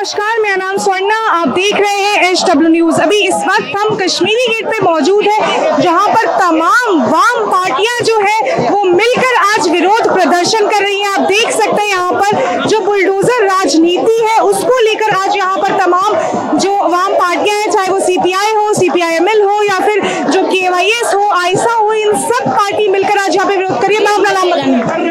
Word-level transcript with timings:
नमस्कार, 0.00 0.38
मेरा 0.40 0.54
नाम 0.56 0.76
स्वर्णा, 0.78 1.16
आप 1.30 1.48
देख 1.48 1.74
रहे 1.74 1.96
हैं 2.02 2.28
एच 2.28 2.44
डब्ल्यू 2.48 2.68
न्यूज़ 2.68 3.00
अभी 3.02 3.16
इस 3.22 3.34
वक्त 3.46 3.74
हम 3.76 3.96
कश्मीरी 3.96 4.46
गेट 4.48 4.66
पे 4.66 4.78
मौजूद 4.84 5.24
है, 5.24 5.80
जहाँ 5.80 6.06
पर 6.08 6.26
तमाम 6.38 7.02
वाम 7.10 7.44
पार्टियाँ 7.50 7.98
जो 8.04 8.18
है, 8.20 8.70
वो 8.70 8.82
मिलकर 8.84 9.36
आज 9.40 9.68
विरोध 9.70 10.08
प्रदर्शन 10.12 10.68
कर 10.68 10.82
रही 10.82 11.00
हैं। 11.00 11.08
आप 11.08 11.20
देख 11.22 11.50
सकते 11.52 11.82
हैं 11.82 11.88
यहाँ 11.88 12.12
पर 12.12 12.64
जो 12.68 12.80
बुलडोजर 12.80 13.44
राजनीति 13.44 14.16
है, 14.22 14.38
उसको 14.42 14.78
लेकर 14.84 15.14
आज 15.16 15.36
यहाँ 15.36 15.58
पर 15.58 15.76
तमाम 15.78 16.56
जो 16.58 16.72
वाम 16.88 17.14
पार्टियाँ 17.14 17.58
हैं, 17.58 17.70
चाहे 17.70 17.88
वो 17.88 18.00
सीपीआई 18.06 18.54
हो 18.54 18.72
सीपीआईएमएल 18.74 19.42
हो, 19.42 19.62
या 19.62 19.78
फिर 19.80 20.00
जो 20.30 20.42
केवाईएस 20.44 21.14
हो 21.14 21.28
आयसा 21.42 21.74
हो, 21.74 21.92
इन 21.94 22.16
सब 22.22 22.48
पार्टी 22.48 22.88
मिलकर 22.88 23.18
आज 23.18 23.36
यहाँ 23.36 23.48
पे 23.48 23.56
विरोध 23.56 23.80
करिए 23.82 23.98
मैं 23.98 24.12
अपना 24.12 24.32
नाम 24.40 24.48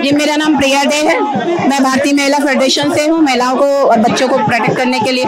जी 0.04 0.12
मेरा 0.16 0.36
नाम 0.36 0.58
प्रिया 0.58 0.84
डे 0.84 0.96
है। 1.08 1.20
मैं 1.70 1.84
भारतीय 1.84 2.14
महिला 2.14 2.38
फेडरेशन 2.40 2.94
से 2.96 3.08
हूँ। 3.08 3.22
महिलाओं 3.22 3.56
को 3.58 3.66
और 3.66 4.00
बच्चों 4.00 4.28
को 4.30 4.38
प्रोटेक्ट 4.38 4.78
करने 4.78 5.00
के 5.00 5.12
लिए 5.12 5.26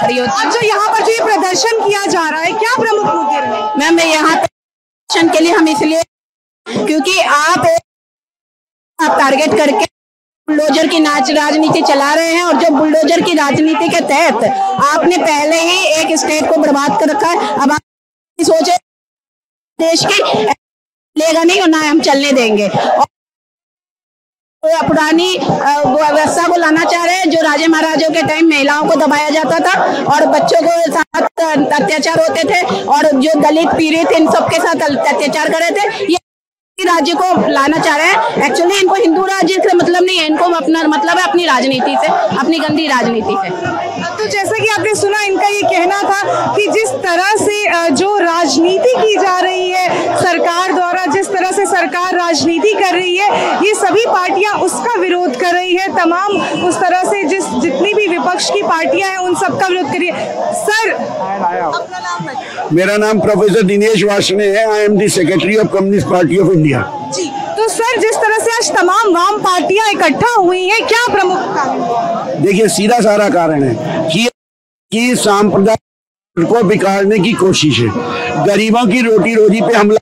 खड़ी 0.00 0.16
होती 0.16 0.50
जो 0.50 0.60
यहाँ 0.66 0.88
पर 0.92 1.04
जो 1.06 1.12
ये 1.12 1.24
प्रदर्शन 1.24 1.84
किया 1.84 2.04
जा 2.06 2.28
रहा 2.28 2.40
है 2.40 2.52
क्या 2.54 2.74
प्रमुख 2.76 3.14
मुद्दे 3.14 3.80
मैम 3.80 3.94
मैं 3.94 4.04
यहाँ 4.06 4.36
प्रदर्शन 4.36 5.32
के 5.32 5.40
लिए 5.40 5.52
हम 5.52 5.68
इसलिए 5.68 6.02
क्योंकि 6.66 7.18
आप 7.20 7.66
आप 8.98 9.18
टारगेट 9.18 9.56
करके 9.58 9.84
बुलडोजर 10.48 10.86
की 10.88 10.98
नाच 11.00 11.30
राजनीति 11.32 11.82
चला 11.82 12.12
रहे 12.14 12.32
हैं 12.34 12.42
और 12.44 12.62
जो 12.62 12.70
बुलडोजर 12.70 13.20
की 13.22 13.34
राजनीति 13.34 13.88
के 13.88 14.00
तहत 14.08 14.44
आपने 14.84 15.16
पहले 15.18 15.60
ही 15.60 15.84
एक 15.94 16.16
स्टेट 16.18 16.48
को 16.50 16.60
बर्बाद 16.60 16.98
कर 17.00 17.08
रखा 17.10 17.28
है। 17.28 17.36
अब 17.54 17.72
आप 17.72 17.80
सोचे 18.38 18.76
देश 19.78 20.04
की 20.06 20.22
लेगा 21.16 21.42
नहीं 21.42 21.60
और 21.60 21.68
ना 21.68 21.80
हम 21.80 22.00
चलने 22.00 22.32
देंगे। 22.32 22.68
और 22.68 23.06
पुरानी 24.62 25.36
व्यवस्था 25.38 26.46
को 26.48 26.56
लाना 26.56 26.84
चाह 26.84 27.04
रहे 27.04 27.16
हैं, 27.16 27.28
जो 27.30 27.42
राजे 27.42 27.66
महाराजों 27.66 28.08
के 28.10 28.22
टाइम 28.28 28.48
महिलाओं 28.48 28.88
को 28.88 28.94
दबाया 29.00 29.28
जाता 29.30 29.58
था 29.58 29.72
और 30.14 30.26
बच्चों 30.28 30.62
को 30.62 30.92
साथ 30.92 31.22
अत्याचार 31.72 32.20
होते 32.20 32.44
थे 32.44 32.60
और 32.86 33.10
जो 33.16 33.40
दलित, 33.40 33.68
पीड़ित, 33.68 34.12
इन 34.12 34.30
सबके 34.30 34.58
साथ 34.58 34.82
अत्याचार 34.82 35.52
कर 35.52 35.58
रहे 35.58 35.70
थे, 35.70 36.04
ये 36.04 36.18
राज्य 36.78 37.12
को 37.14 37.50
लाना 37.50 37.78
चाह 37.78 37.96
रहे 37.96 38.06
हैं। 38.06 38.46
एक्चुअली 38.46 38.78
इनको 38.78 38.94
हिंदू 38.94 39.24
राज्य 39.26 39.54
से 39.62 39.76
मतलब 39.76 40.02
नहीं 40.02 40.18
है, 40.18 40.26
इनको 40.26 40.44
अपना 40.56 40.82
मतलब 40.88 41.18
है 41.18 41.28
अपनी 41.28 41.46
राजनीति 41.46 41.96
से, 42.02 42.08
अपनी 42.38 42.58
गंदी 42.58 42.86
राजनीति 42.88 43.36
से। 43.42 43.50
तो 44.18 44.26
जैसा 44.26 44.58
कि 44.58 44.68
आपने 44.68 44.94
सुना, 44.94 45.22
इनका 45.22 45.48
ये 45.48 45.62
कहना 45.62 46.02
था 46.02 46.54
कि 46.54 46.66
जिस 46.72 46.90
तरह 47.02 47.34
से 47.38 47.90
जो 47.96 48.16
राजनीति 48.18 48.94
की 48.96 49.16
जा 49.16 49.38
रही 49.38 49.70
है, 49.70 50.16
सरकार 50.16 50.72
द्वारा 50.72 51.04
जिस 51.08 51.28
तरह 51.28 51.50
से 51.52 51.66
सरकार 51.78 52.14
राजनीति 52.16 52.72
कर 52.74 52.94
रही 52.94 53.16
है 53.16 53.28
ये 53.64 53.74
सभी 53.76 54.04
पार्टियाँ 54.06 54.54
उसका 54.60 54.94
विरोध 55.00 55.36
कर 55.40 55.52
रही 55.54 55.74
है 55.76 55.88
तमाम 55.96 56.36
उस 56.68 56.76
तरह 56.76 57.02
से 57.10 57.22
जिस 57.24 57.44
जितनी 57.62 57.92
भी 57.94 58.06
विपक्ष 58.08 58.50
की 58.50 58.62
पार्टियाँ 58.62 59.10
हैं 59.10 59.18
उन 59.18 59.34
सबका 59.40 59.66
विरोध 59.66 59.92
कर 59.92 59.98
रही 59.98 60.08
है। 60.08 60.54
सर! 60.54 60.92
अपना 60.92 61.98
नाम 61.98 62.74
मेरा 62.76 62.96
नाम 62.96 63.20
प्रोफेसर 63.20 63.62
दिनेश 63.66 64.02
वासने 64.04 64.46
है 64.48 64.64
I 64.72 64.84
am 64.84 64.96
the 64.98 65.08
secretary 65.08 65.56
of 65.56 65.68
Communist 65.72 66.08
Party 66.08 66.38
of 66.38 66.52
India 66.52 66.80
जी 67.14 67.30
तो 67.56 67.68
सर 67.68 68.00
जिस 68.00 68.16
तरह 68.22 68.38
से 68.38 68.56
आज 68.56 68.70
तमाम 68.76 69.14
वाम 69.14 69.38
पार्टियाँ 69.42 69.90
इकट्ठा 69.92 70.34
हुई 70.36 70.66
हैं 70.68 70.86
क्या 70.86 71.06
प्रमुख 71.12 71.54
कारण? 71.56 72.42
देखिए 72.42 72.68
सीधा 72.76 73.00
सारा 73.00 73.28
कारण 73.30 73.62
है 73.62 74.10
कि 74.10 74.28
कि 74.92 75.14
सांप्रदायिक 75.16 76.46
को 76.48 76.62
बिगाड़ने 76.64 77.18
की 77.18 77.32
कोशिश 77.34 77.78
है। 77.78 78.44
गरीबों 78.46 78.86
की 78.86 79.00
रोटी 79.02 79.34
रोजी 79.34 79.60
पे 79.60 79.74
हमला 79.74 79.98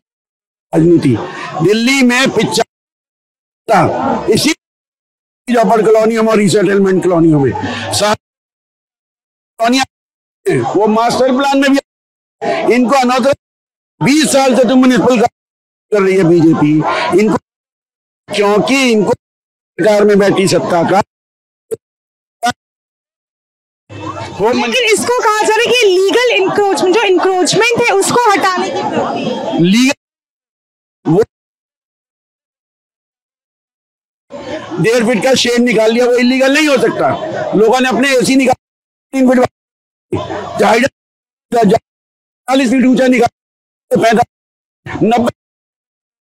राजनीति। 0.72 1.16
दिल्ली 1.62 2.02
में 2.02 2.30
पिछा 2.30 2.62
इसी 4.34 4.52
अपर 5.48 5.82
कॉलोनियों 5.84 6.22
में 6.22 6.34
रिसेटलमेंट 6.36 7.02
कॉलोनियों 7.02 7.40
में। 7.40 7.52
कॉलोनियाँ 9.58 9.84
वो 10.74 10.86
मास्टर 10.86 11.36
प्लान 11.36 11.58
में 11.60 11.70
भी 11.72 11.78
इनको 12.74 12.94
अनौतर 12.96 13.34
बीस 14.00 14.32
साल 14.32 14.56
से 14.56 14.64
तो 14.64 14.76
म्यूनिसिपल 14.76 15.20
कर 15.20 16.02
रही 16.02 16.16
है 16.16 16.24
बीजेपी 16.24 16.72
इनको 17.20 17.36
क्योंकि 18.28 18.76
इनको 18.92 19.12
सरकार 19.12 20.04
में 20.04 20.18
बैठी 20.18 20.46
सत्ता 20.48 20.82
का। 20.90 21.02
लेकिन 24.40 24.84
इसको 24.92 25.18
कहा 25.22 25.42
जा 25.42 25.54
रहा 25.54 25.60
है 25.60 25.66
कि 25.66 25.86
लीगल 25.86 26.32
इंक्रोचमेंट 26.34 26.94
जो 26.94 27.02
इंक्रोचमेंट 27.04 27.80
है 27.82 27.90
उसको 27.96 28.30
हटाने 28.30 28.68
की 28.70 29.62
लीगल 29.64 29.94
वो 31.04 31.22
डेढ़ 34.82 35.04
फीट 35.06 35.22
का 35.24 35.34
शेड 35.36 35.60
निकाल 35.62 35.92
लिया, 35.92 36.06
वो 36.06 36.14
इलीगल 36.16 36.54
नहीं 36.54 36.68
हो 36.68 36.76
सकता। 36.78 37.08
लोगों 37.54 37.80
ने 37.80 37.88
अपने 37.88 38.08
एसी 38.16 38.36
निकाल 38.36 38.54
तीन 39.12 39.30
फीट 39.30 39.44
चालीस 42.48 42.70
फीट 42.70 42.84
ऊँचा 42.86 43.06
निकाल 43.06 44.20
नब्बे 45.04 45.30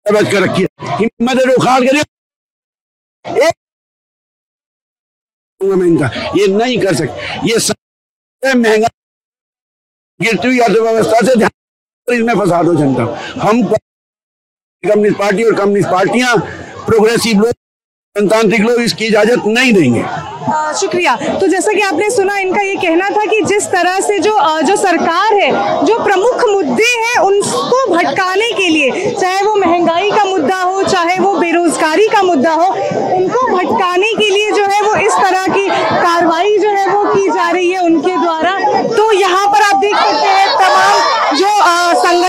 कर 0.06 0.42
रखी 0.42 0.62
है। 0.62 0.68
हिम्मत 0.98 1.40
उखाड़ 1.50 1.80
कर 1.80 1.96
एक 1.96 3.54
इनका। 5.60 6.06
ये 6.36 6.46
नहीं 6.48 6.78
कर 6.80 6.94
सकते। 6.94 7.48
ये 7.48 8.54
महँगा 8.54 8.88
गिरती 10.20 10.48
हुई 10.48 10.58
अर्थव्यवस्था 10.60 11.20
से 11.26 11.34
ध्यान 11.36 11.50
इसमें 12.08 12.34
फंसा 12.34 12.62
दो 12.62 12.74
जनता। 12.74 13.02
हम 13.42 13.62
कम्युनिस्ट 14.84 15.18
पार्टी 15.18 15.44
और 15.44 15.54
कम्युनिस्ट 15.56 15.90
पार्टियाँ 15.90 16.36
प्रोग्रेसिव 16.86 17.40
लोग 17.40 17.52
जनतांत्रिक 18.16 18.60
लोग 18.60 18.80
इसकी 18.80 19.06
इजाज़त 19.06 19.42
नहीं 19.46 19.72
देंगे। 19.72 20.02
शुक्रिया। 20.78 21.14
तो 21.40 21.46
जैसा 21.46 21.72
कि 21.72 21.80
आपने 21.82 22.08
सुना, 22.10 22.36
इनका 22.38 22.62
ये 22.62 22.74
कहना 22.76 23.08
था 23.10 23.24
कि 23.24 23.40
जिस 23.42 23.66
तरह 23.70 23.98
से 24.00 24.18
जो 24.18 24.32
जो 24.66 24.76
सरकार 24.76 25.34
है, 25.34 25.50
जो 25.86 25.98
प्रमुख 26.04 26.44
मुद्दे 26.48 26.88
हैं 26.96 27.18
उनको 27.20 27.84
भटकाने 27.90 28.50
के 28.52 28.68
लिए, 28.68 29.10
चाहे 29.12 29.42
वो 29.42 29.54
महँगाई 29.56 30.10
का 30.10 30.24
मुद्दा 30.24 30.60
हो, 30.60 30.82
चाहे 30.84 31.18
वो 31.18 31.34
बेरोजगारी 31.34 32.08
का 32.08 32.22
मुद्दा 32.22 32.52
हो, 32.52 32.68
उनको 33.16 33.46
भटकाने 33.48 34.12
के 34.14 34.30
लिए 34.30 34.50
जो 34.52 34.64
है 34.64 34.80
वो 34.82 34.94
इस 34.96 35.12
तरह 35.14 35.46
की 35.54 35.66
कार्रवाई 35.68 36.56
जो 36.58 36.70
है 36.70 36.86
वो 36.88 37.04
की 37.14 37.28
जा 37.28 37.50
रही 37.50 37.70
है 37.70 37.84
उनके 37.84 38.16
द्वारा। 38.16 38.58
तो 38.88 39.12
यहाँ 39.12 39.46
पर 39.46 39.62
आप 39.62 39.76
देख 39.76 39.96
सकते 39.96 40.28
हैं 40.28 40.48
तमाम 40.56 41.36
जो 41.36 41.48
संगठन 42.02 42.26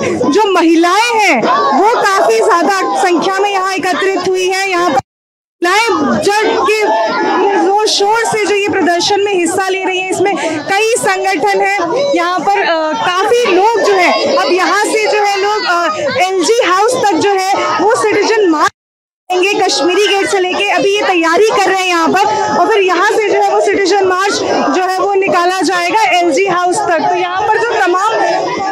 जो 0.00 0.50
महिलाएँ 0.52 1.12
हैं 1.14 1.40
वो 1.40 1.94
काफ़ी 1.96 2.38
ज़्यादा 2.38 2.80
संख्या 3.02 3.38
में 3.38 3.50
यहाँ 3.50 3.72
एकत्रित 3.74 4.28
हुई 4.28 4.48
है। 4.48 4.68
यहाँ 4.70 4.90
पर 4.90 5.00
महिलाएँ 5.62 6.20
जग 6.22 6.46
के 6.68 6.80
ज़ोर 7.64 7.86
शोर 7.88 8.24
से 8.26 8.44
जो 8.46 8.54
ये 8.54 8.68
प्रदर्शन 8.68 9.24
में 9.24 9.32
हिस्सा 9.34 9.68
ले 9.68 9.84
रही 9.84 9.98
है 9.98 10.10
इसमें 10.10 10.34
कई 10.68 10.94
संगठन 10.98 11.60
है। 11.60 11.76
यहाँ 12.16 12.38
पर 12.40 12.62
आ, 12.62 12.92
काफ़ी 12.94 13.44
लोग 13.52 13.80
जो 13.80 13.92
है 13.94 14.36
अब 14.36 14.52
यहाँ 14.52 14.84
से 14.84 15.06
जो 15.12 15.24
है 15.24 15.36
लोग 15.42 16.20
एलजी 16.22 16.60
हाउस 16.66 16.94
तक 17.04 17.18
जो 17.18 17.32
है 17.32 17.54
वो 17.80 17.94
सिटीजन 18.02 18.48
मार्च 18.50 18.72
कश्मीरी 19.60 20.06
गेट 20.08 20.26
से 20.28 20.38
लेके। 20.40 20.68
अभी 20.72 20.90
ये 20.90 21.00
तैयारी 21.02 21.48
कर 21.50 21.68
रहे 21.68 21.78
हैं 21.78 21.86
यहाँ 21.86 22.08
पर 22.08 22.58
और 22.58 22.68
फिर 22.68 22.82
यहाँ 22.82 23.10
से 23.10 23.28
जो 23.28 23.40
है 23.40 23.50
वो 23.50 23.60
सिटीजन 23.60 24.06
मार्च 24.08 24.34
जो 24.76 24.82
है 24.82 24.98
वो 24.98 25.12
निकाला 25.14 25.60
जाएगा 25.62 26.02
एलजी 26.18 26.46
हाउस 26.46 26.78
तक 26.80 27.08
तो 27.08 27.14
यहाँ 27.16 27.42
पर 27.48 27.58
जो 27.58 27.72
तमाम 27.80 28.14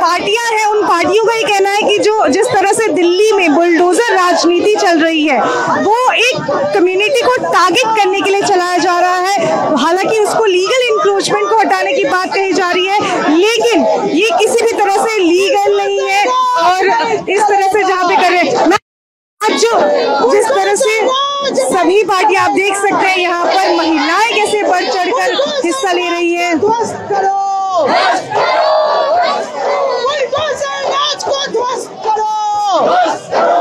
पार्टियाँ 0.01 0.45
हैं 0.47 0.67
उन 0.67 0.83
पार्टियों 0.89 1.25
का 1.25 1.35
ये 1.35 1.43
कहना 1.45 1.71
है 1.71 1.83
कि 1.83 1.99
जो 1.99 2.16
जिस 2.29 2.47
तरह 2.49 2.73
से 2.73 2.87
दिल्ली 2.93 3.33
में 3.33 3.55
बुलडोजर 3.55 4.15
राजनीति 4.15 4.75
चल 4.77 5.01
रही 5.01 5.27
है, 5.27 5.39
वो 5.83 6.13
एक 6.13 6.37
कम्युनिटी 6.75 7.21
को 7.23 7.37
टारगेट 7.43 7.97
करने 7.99 8.21
के 8.21 8.31
लिए 8.31 8.43
चलाया 8.43 8.79
जा 8.79 8.99
रहा 9.01 9.19
है। 9.19 9.77
हालाँकि 9.77 10.19
उसको 10.21 10.45
लीगल 10.45 10.87
इंक्रोचमेंट 10.87 11.49
को 11.51 11.59
हटाने 11.59 11.93
की 11.93 12.05
बात 12.07 12.35
कही 12.35 12.53
जा 12.53 12.71
रही 12.71 12.87
है, 12.87 12.99
लेकिन 13.37 13.87
ये 14.13 14.31
किसी 14.39 14.65
भी 14.65 14.73
तरह 14.73 14.97
से 15.05 15.19
लीगल 15.19 15.77
नहीं 15.77 16.01
है 16.09 16.25
और 16.65 16.81
इस 17.31 17.43
तरह 17.43 17.73
से 17.73 17.85
जहाँ 17.85 18.09
पे 18.09 18.17
कर 18.17 18.75
जो 19.41 19.71
जिस 20.31 20.47
तरह 20.47 20.75
से 20.75 20.95
सभी 21.67 22.03
पार्टी 22.05 22.35
आप 22.37 22.51
देख 22.51 22.75
सकते 22.77 23.07
हैं, 23.07 23.17
यहाँ 23.19 23.45
पर 23.47 23.77
महिलाएँ 23.77 24.33
कैसे 24.35 24.63
बढ़ 24.63 24.85
चढ़कर 24.85 25.35
हिस्सा 25.65 25.93
ले 25.93 26.09
रही 26.11 26.35
है। 26.35 26.55
Buster! 32.85 33.56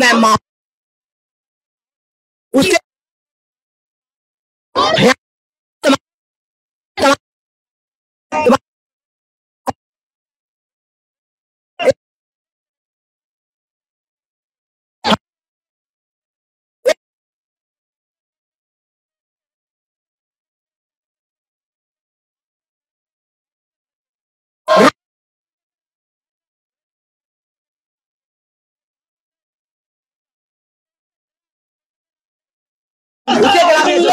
मैं 0.00 0.12
माँ 0.12 0.36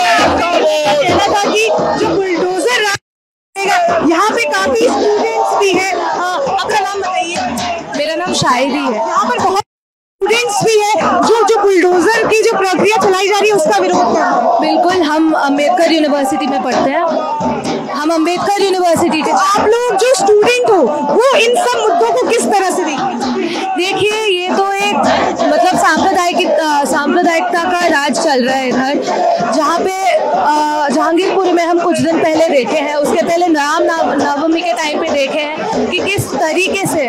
कहना 0.02 1.26
था 1.28 1.44
कि 1.52 1.68
जो 2.00 2.08
बुलडोजर 2.16 2.80
यहाँ 4.10 4.30
पे 4.30 4.44
काफ़ी 4.50 4.82
स्टूडेंट्स 4.82 5.58
भी 5.60 5.72
हैं। 5.72 5.94
अपना 5.94 6.80
नाम 6.80 7.00
बताइए। 7.00 7.36
मेरा 7.98 8.16
नाम 8.16 8.34
शायरी 8.34 8.72
है। 8.72 8.94
यहाँ 8.94 9.26
पर 9.30 9.40
बहुत 9.40 9.60
स्टूडेंट्स 9.60 10.64
भी 10.66 10.78
हैं। 10.80 10.96
जो 11.28 11.42
जो 11.48 11.58
बुलडोजर 11.62 12.28
की 12.28 12.42
जो 12.44 12.58
प्रक्रिया 12.58 12.98
चलाई 13.04 13.28
जा 13.28 13.40
रही 13.40 13.50
है 13.50 13.56
उसका 13.56 13.78
विरोध 13.80 14.16
कर 14.16 14.60
बिल्कुल 14.62 15.02
हम 15.04 15.32
अंबेडकर 15.34 15.92
यूनिवर्सिटी 15.92 16.48
में 16.48 16.62
पढ़ते 16.64 16.90
हैं। 16.90 17.04
हम 17.92 18.14
अंबेडकर 18.14 18.62
यूनिवर्सिटी 18.64 19.22
के 19.22 19.32
आप 19.32 19.68
लोग 19.68 19.96
जो 20.02 20.14
स्टूडेंट 20.16 20.70
हो 20.70 20.82
वो 21.14 21.36
इन 21.38 21.56
सब 21.66 21.80
मुद्दों 21.80 22.12
को 22.14 22.28
किस 22.30 22.46
तरह 22.46 22.70
से 22.76 22.84
देखते 22.84 23.04
हैं 23.04 23.78
देखिए 23.78 24.26
ये 24.26 24.50
तो 24.56 24.71
एक 24.92 25.42
मतलब 25.44 25.78
सांप्रदायिक 25.80 26.48
सांप्रदायिकता 26.92 27.64
का 27.72 27.86
राज 27.88 28.20
चल 28.24 28.46
रहा 28.46 28.56
है 28.56 28.68
इधर। 28.70 29.52
जहाँ 29.56 29.80
पे 29.80 30.00
जहांगीरपुर 30.94 31.52
में 31.54 31.64
हम 31.64 31.80
कुछ 31.80 32.00
दिन 32.00 32.18
पहले 32.24 32.48
देखे 32.50 32.78
हैं 32.78 32.96
उसके 32.96 33.26
पहले 33.26 33.48
राम 33.54 33.84
नवमी 34.22 34.62
के 34.62 34.74
टाइम 34.74 35.02
पे 35.02 35.10
देखे 35.10 35.40
हैं 35.40 35.90
कि 35.90 36.00
किस 36.00 36.28
तरीके 36.34 36.86
से 36.88 37.06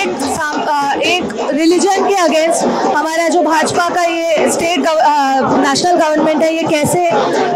एक 0.00 1.02
एक 1.06 1.34
रिलीजन 1.50 2.08
के 2.08 2.14
अगेंस्ट 2.22 2.64
हमारा 2.96 3.28
जो 3.28 3.42
भाजपा 3.42 3.88
का 3.94 4.02
ये 4.04 4.50
स्टेट 4.52 4.80
गव, 4.80 4.98
नेशनल 5.60 5.96
गवर्नमेंट 5.96 6.42
है 6.42 6.54
ये 6.54 6.62
कैसे 6.68 7.10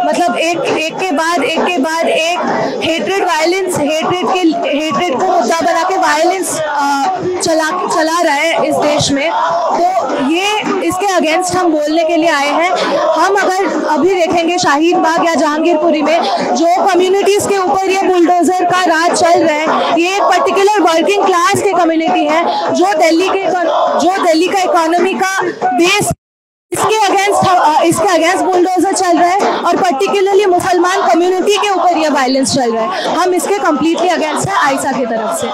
मतलब 0.04 0.36
एक 0.38 0.58
एक 0.78 0.98
के 1.00 1.10
बाद 1.18 1.42
एक 1.44 1.60
के 1.66 1.78
बाद 1.78 2.08
एक 2.08 2.80
हेट्रेड 2.84 3.24
वायलेंस 3.24 3.78
हेट्रेड 3.78 4.26
के 4.32 4.68
हेट्रेड 4.78 5.18
को 5.20 5.26
मुद्दा 5.26 5.60
बना 5.60 5.82
के 5.88 5.96
वायलेंस 6.06 6.53
चला 7.44 7.70
चला 7.86 8.20
रहा 8.20 8.34
है 8.34 8.68
इस 8.68 8.74
देश 8.76 9.10
में 9.12 9.30
तो 9.30 10.30
ये 10.30 10.46
इसके 10.88 11.06
अगेंस्ट 11.06 11.56
हम 11.56 11.70
बोलने 11.72 12.04
के 12.04 12.16
लिए 12.16 12.30
आए 12.30 12.50
हैं। 12.52 12.70
हम 13.14 13.36
अगर 13.36 13.86
अभी 13.88 14.14
देखेंगे 14.14 14.58
शाहीन 14.58 15.02
बाग 15.02 15.26
या 15.26 15.34
जहांगीरपुरी 15.34 16.02
में, 16.02 16.18
जो 16.56 16.74
कम्युनिटीज 16.86 17.46
के 17.46 17.58
ऊपर 17.58 17.90
ये 17.90 18.02
बुलडोजर 18.02 18.64
का 18.64 18.84
राज 18.86 19.10
चल 19.12 19.42
रहा 19.42 19.56
है, 19.56 20.00
ये 20.00 20.16
एक 20.16 20.22
पर्टिकुलर 20.24 20.80
वर्किंग 20.82 21.24
क्लास 21.24 21.62
के 21.62 21.72
कम्युनिटी 21.74 22.26
है, 22.26 22.74
जो 22.74 22.92
दिल्ली 22.98 23.28
के 23.28 23.44
जो 24.00 24.24
दिल्ली 24.24 24.48
का 24.48 24.62
इकोनॉमी 24.62 25.14
का 25.14 25.40
बेस 25.78 26.12
इसके 26.74 26.96
अगेंस्ट 27.06 27.84
इसके 27.86 28.08
अगेंस्ट 28.08 28.44
बुलडोजर 28.44 28.92
चल 28.94 29.18
रहा 29.18 29.28
है 29.28 29.58
और 29.60 29.76
पर्टिकुलरली 29.76 30.46
मुसलमान 30.46 31.06
कम्युनिटी 31.08 31.56
के 31.56 31.70
ऊपर 31.70 31.98
ये 31.98 32.08
वायलेंस 32.10 32.54
चल 32.54 32.72
रहा 32.72 32.84
है। 32.84 33.14
हम 33.16 33.34
इसके 33.34 33.58
कम्प्लीटली 33.58 34.08
अगेंस्ट 34.10 34.48
है 34.48 34.56
आयसा 34.58 34.92
की 34.92 35.06
तरफ़ 35.06 35.40
से। 35.40 35.48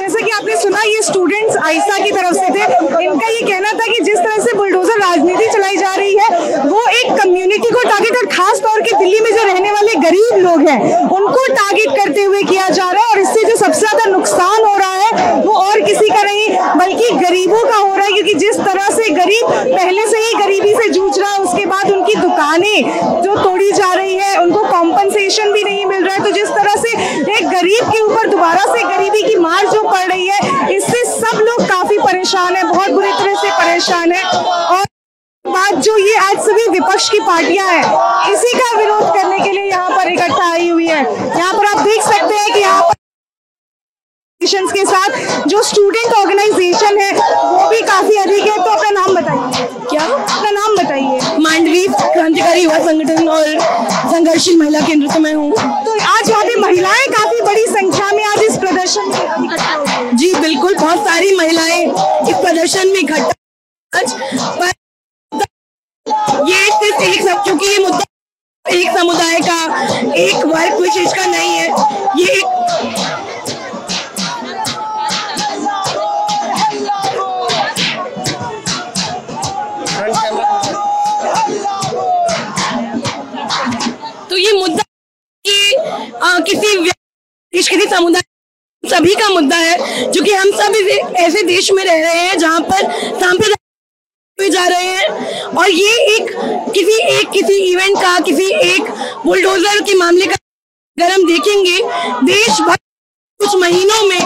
जैसे 0.00 0.22
कि 0.22 0.30
आपने 0.30 0.56
सुना, 0.56 0.82
ये 0.84 1.00
स्टूडेंट्स 1.02 1.56
आयसा 1.58 1.98
की 2.04 2.10
तरफ़ 2.12 2.34
से 2.34 2.48
थे। 2.48 2.62
इनका 3.04 3.28
ये 3.28 3.40
कहना 3.40 3.72
था 3.72 3.86
कि 3.86 3.98
जिस 4.04 4.18
तरह 4.18 4.38
से 4.44 4.56
बुलडोजर 4.58 4.98
राजनीति 5.00 5.46
चलाई 5.52 5.76
जा 5.76 5.94
रही 5.94 6.14
है, 6.16 6.28
वो 6.64 6.82
एक 6.90 7.12
कम्युनिटी 7.20 7.70
को 7.70 7.82
टारगेट 7.88 8.16
और 8.16 8.26
खास 8.36 8.60
तौर 8.60 8.80
के 8.80 8.96
दिल्ली 8.98 9.20
में 9.20 9.30
जो 9.30 9.44
रहने 9.44 9.70
वाले 9.72 9.94
गरीब 10.06 10.36
लोग 10.38 10.68
हैं, 10.68 10.78
उनको 11.10 11.46
टारगेट 11.54 11.96
करते 11.96 12.24
हुए 12.24 12.42
किया 12.42 12.68
जा 12.70 12.90
रहा 12.90 13.02
है। 13.02 13.10
और 13.10 13.18
इससे 13.20 13.44
जो 13.44 13.56
सबसे 13.56 13.80
ज़्यादा 13.80 14.10
नुकसान 14.10 14.64
हो 14.64 14.76
रहा 14.76 14.94
है, 14.94 15.34
वो 15.42 15.52
और 15.54 15.80
किसी 15.80 16.08
का 16.08 16.22
नहीं, 16.22 16.48
बल्कि 16.78 17.10
गरीबों 17.16 17.62
का 17.64 17.76
हो 17.76 17.94
रहा 17.94 18.04
है। 18.04 18.12
क्योंकि 18.12 18.34
जिस 18.36 18.56
तरह 18.58 18.88
से 18.96 19.08
गरीब, 19.14 19.46
पहले 19.46 20.06
से 20.06 20.18
ही 20.18 20.32
गरीबी 20.34 20.59
से 20.74 20.88
जूझ 20.90 21.18
रहा 21.18 21.30
है 21.30 21.38
उसके 21.38 21.64
बाद 21.66 21.90
उनकी 21.90 22.14
दुकानें 22.14 23.22
जो 23.22 23.34
तोड़ी 23.36 23.70
जा 23.72 23.92
रही 23.94 24.14
है, 24.16 24.36
उनको 24.36 24.62
कॉम्पनसेशन 24.64 25.52
भी 25.52 25.62
नहीं 25.64 25.84
मिल 25.86 26.04
रहा 26.04 26.14
है। 26.14 26.24
तो 26.24 26.30
जिस 26.30 26.48
तरह 26.50 26.74
से 26.76 26.90
एक 27.32 27.48
गरीब 27.48 27.90
के 27.92 28.00
ऊपर 28.02 28.28
दोबारा 28.28 28.64
से 28.66 28.82
गरीबी 28.84 29.22
की 29.22 29.36
मार 29.38 29.66
जो 29.66 29.82
पड़ 29.82 30.04
रही 30.04 30.26
है, 30.26 30.76
इससे 30.76 31.04
सब 31.10 31.38
लोग 31.40 31.66
काफ़ी 31.68 31.98
परेशान 31.98 32.56
है, 32.56 32.62
बहुत 32.64 32.90
बुरी 32.90 33.12
तरह 33.12 33.34
से 33.42 33.50
परेशान 33.58 34.12
है। 34.12 34.24
और 34.24 34.84
बात 35.44 35.74
जो 35.84 35.96
ये 35.98 36.14
आज 36.18 36.38
सभी 36.40 36.68
विपक्ष 36.70 37.08
की 37.10 37.20
पार्टियाँ 37.20 37.66
हैं, 37.68 38.32
इसी 38.32 38.58
का 38.58 38.76
विरोध 38.76 39.14
करने 39.14 39.38
के 39.40 39.52
लिए 39.52 39.64
यहाँ 39.64 39.90
पर 39.90 40.12
इकट्ठा 40.12 40.52
आई 40.52 40.68
हुई 40.68 40.86
है। 40.86 41.02
यहाँ 41.38 41.52
पर 41.52 41.66
आप 41.66 41.84
देख 41.84 42.02
सकते 42.02 42.34
हैं 42.34 42.52
कि 42.52 42.60
यहाँ 42.60 42.82
पर 42.82 42.99
के 44.42 44.84
साथ 44.86 45.46
जो 45.48 45.62
स्टूडेंट 45.62 46.12
ऑर्गेनाइजेशन 46.16 46.98
है 46.98 47.10
वो 47.12 47.68
भी 47.70 47.80
काफ़ी 47.86 48.14
अधिक 48.16 48.46
है। 48.46 48.56
तो 48.56 48.70
अपना 48.70 48.90
नाम 48.90 49.14
बताइए। 49.14 49.66
क्या? 49.90 50.04
अपना 50.04 50.50
नाम 50.50 50.76
बताइए। 50.76 51.36
मांडवी 51.42 51.86
क्रांतिकारी 51.88 52.62
युवा 52.62 52.78
संगठन 52.86 53.28
और 53.28 53.44
संघर्षशील 54.12 54.56
महिला 54.58 54.80
केंद्र 54.86 55.10
से 55.12 55.18
मैं 55.18 55.34
हूँ। 55.34 55.50
तो 55.84 55.98
आज 56.08 56.30
यहाँ 56.30 56.44
पे 56.44 56.56
महिलाएँ 56.60 57.06
काफ़ी 57.08 57.40
बड़ी 57.40 57.66
संख्या 57.66 58.10
में 58.12 58.24
आज 58.24 58.42
इस 58.42 58.56
प्रदर्शन 58.58 59.08
में 59.10 59.44
इकट्ठा 59.44 60.10
जी 60.12 60.34
बिल्कुल। 60.34 60.74
बहुत 60.74 61.04
सारी 61.08 61.36
महिलाएँ 61.36 61.84
इस 61.84 62.36
प्रदर्शन 62.36 62.88
में 62.88 62.98
इकट्ठा 63.00 63.32
ये 66.48 66.64
सिर्फ़ 66.72 67.02
एक 67.02 67.20
सब 67.28 67.42
क्योंकि 67.44 67.66
ये 67.66 67.78
मुद्दा 67.78 68.04
एक 68.64 68.98
समुदाय 68.98 69.40
का 69.40 70.14
एक 70.16 70.44
वर्ग 70.46 70.80
विशेष 70.80 71.12
का 71.14 71.26
नहीं 71.26 71.56
है। 71.56 71.68
ये 72.18 72.32
एक 72.32 73.19
आ, 86.22 86.38
किसी 86.40 86.76
व्यक्ति 86.76 87.62
किसी 87.62 87.86
समुदाय 87.90 88.22
सभी 88.84 89.14
का 89.14 89.28
मुद्दा 89.28 89.56
है 89.56 90.10
जो 90.12 90.22
कि 90.24 90.32
हम 90.32 90.50
सब 90.58 90.74
ऐसे 91.18 91.42
देश 91.46 91.70
में 91.72 91.84
रह 91.84 92.00
रहे 92.02 92.26
हैं 92.26 92.38
जहाँ 92.38 92.60
पर 92.70 92.82
सांप्रदायिक 93.20 94.52
जा 94.52 94.66
रहे 94.68 94.84
हैं। 94.96 95.08
और 95.60 95.70
ये 95.70 95.90
एक 96.14 96.30
किसी 96.74 96.94
एक 97.14 97.30
किसी 97.32 97.56
इवेंट 97.72 97.96
का 97.96 98.18
किसी 98.28 98.46
एक 98.68 98.90
बुलडोजर 99.26 99.80
के 99.86 99.94
मामले 99.98 100.26
का 100.26 100.34
अगर 100.34 101.12
हम 101.12 101.26
देखेंगे 101.28 101.76
देश 102.32 102.60
भर 102.60 102.76
कुछ 103.40 103.54
महीनों 103.60 104.02
में 104.08 104.22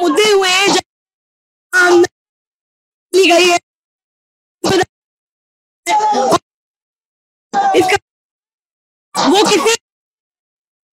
मुद्दे 0.00 0.30
हुए 0.30 0.48
हैं 0.48 0.68
ली 3.12 3.26
गई 3.30 3.48
है। 3.50 3.58
इसका 7.78 7.96
वो 9.14 9.42
किसी 9.50 9.74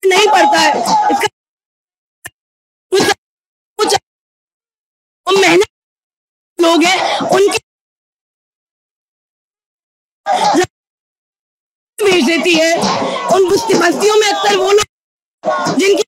नहीं 0.03 0.27
पड़ता 0.27 0.59
है। 0.59 0.71
इसका 1.11 1.27
कुछ 2.91 3.13
कुछ 3.79 3.93
वो 5.27 5.37
मेहनत 5.39 5.67
लोग 6.59 6.83
हैं 6.83 7.19
उनके 7.29 7.59
भेज 11.99 12.25
देती 12.25 12.53
है। 12.55 12.73
उन 13.35 13.49
बस्ती 13.49 13.73
बस्तियों 13.73 14.15
में 14.15 14.27
अक्सर 14.27 14.55
वो 14.57 14.71
लोग 14.71 14.85
जिनकी 15.77 16.03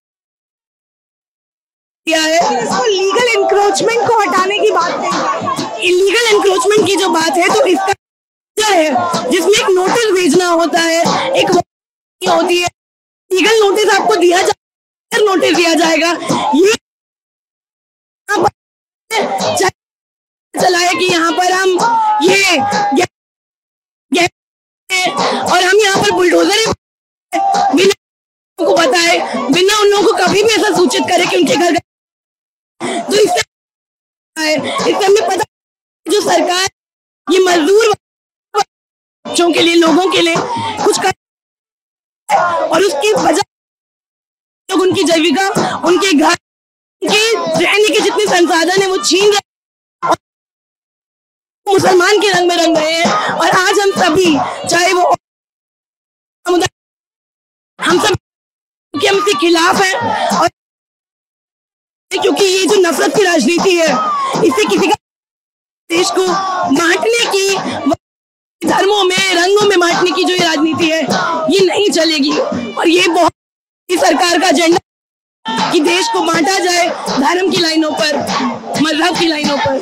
किया 2.07 2.21
है। 2.21 2.39
इसको 2.63 2.83
लीगल 2.85 3.27
इंक्रोचमेंट 3.31 4.07
को 4.07 4.19
हटाने 4.19 4.59
की 4.59 4.71
बात 4.71 4.93
कही 5.01 5.87
इलीगल 5.87 6.35
एनक्रोचमेंट 6.35 6.85
की 6.87 6.95
जो 6.95 7.09
बात 7.09 7.37
है 7.37 7.47
तो 7.55 7.65
इसका 7.67 7.93
है? 8.57 8.87
जिसमें 9.31 9.53
एक 9.53 9.69
नोटिस 9.71 10.11
भेजना 10.13 10.47
होता 10.49 10.79
है 10.81 11.01
एक 11.41 11.49
होती 12.21 12.57
है। 12.61 12.67
लीगल 13.31 13.59
नोटिस 13.59 13.89
आपको 13.89 14.15
दिया 14.15 14.41
जाएगा 14.41 15.25
नोटिस 15.25 15.55
दिया 15.55 15.73
जाएगा। 15.75 16.09
ये 16.55 16.73
यहाँ 18.27 18.39
पर 18.39 18.49
चला 20.53 20.79
है 20.79 20.93
कि 20.95 21.05
यहाँ 21.05 21.31
पर 21.31 21.51
हम 21.51 21.69
ये 22.23 22.55
और 25.43 25.63
हम 25.63 25.77
यहाँ 25.79 26.01
पर 26.01 26.11
बुलडोजर 26.11 26.73
बिना 27.75 27.93
को 28.59 28.73
बताए, 28.75 29.17
बिना 29.51 29.79
उन 29.81 29.87
लोगों 29.87 30.03
को 30.07 30.13
कभी 30.17 30.43
भी 30.43 30.49
ऐसा 30.53 30.75
सूचित 30.77 31.03
करे 31.09 31.25
कि 31.25 31.35
उनके 31.37 31.55
घर 31.55 31.77
तो 32.81 33.15
इससे 33.15 33.41
इससे 34.89 35.05
हमें 35.05 35.29
पता 35.29 35.43
जो 36.05 36.21
सरकार 36.21 36.67
ये 37.27 37.39
मजदूर 37.45 37.93
बच्चों 38.53 39.51
के 39.53 39.61
लिए, 39.61 39.75
लोगों 39.75 40.09
के 40.11 40.21
लिए 40.21 40.35
कुछ 40.85 40.99
कर 40.99 41.11
और 42.29 42.83
उसकी 42.83 43.13
वजह 43.13 43.41
लोग 44.69 44.81
उनकी 44.81 44.98
जीविका, 45.11 45.47
उनके 45.87 46.13
घर 46.13 46.37
उनके 47.01 47.33
रहने 47.63 47.89
के 47.89 47.99
जितने 47.99 48.25
संसाधन 48.27 48.81
है, 48.81 48.87
वो 48.87 48.97
छीन 49.03 49.31
रहे 49.31 49.47
मुसलमान 51.67 52.19
के 52.21 52.29
रंग 52.29 52.47
में 52.47 52.55
रंग 52.57 52.77
रहे 52.77 52.93
हैं। 52.93 53.05
और 53.31 53.49
आज 53.49 53.79
हम 53.79 53.91
सभी, 53.97 54.31
चाहे 54.69 54.93
वो 54.93 55.15
हम 57.79 57.99
सब 57.99 58.15
कि 59.25 59.33
खिलाफ 59.39 59.75
हैं। 59.75 59.95
और 60.39 60.47
क्योंकि 62.11 62.45
ये 62.45 62.65
जो 62.65 62.75
नफरत 62.81 63.15
की 63.15 63.23
राजनीति 63.23 63.75
है, 63.75 63.87
इससे 64.47 64.65
किसी 64.69 64.87
का 64.87 64.95
देश 65.89 66.09
को 66.11 66.27
बांटने 66.75 67.23
की, 67.35 67.55
धर्मों 68.61 69.03
में, 69.03 69.33
रंगों 69.35 69.67
में 69.69 69.79
बांटने 69.79 70.11
की 70.11 70.23
जो 70.23 70.33
ये 70.33 70.43
राजनीति 70.45 70.89
है, 70.91 71.01
ये 71.53 71.65
नहीं 71.65 71.89
चलेगी। 71.91 72.37
और 72.73 72.87
ये 72.87 73.07
बहुत 73.07 73.33
सरकार 73.91 74.39
का 74.39 74.47
एजेंडा 74.47 74.79
कि 75.45 75.79
देश 75.79 76.07
को 76.13 76.21
बांटा 76.21 76.57
जाए 76.59 76.87
धर्म 77.19 77.49
की 77.51 77.61
लाइनों 77.61 77.91
पर, 77.91 78.17
मज़हब 78.81 79.17
की 79.17 79.27
लाइनों 79.27 79.57
पर। 79.57 79.77